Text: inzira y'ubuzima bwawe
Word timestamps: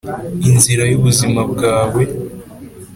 inzira 0.49 0.83
y'ubuzima 0.91 1.39
bwawe 1.51 2.01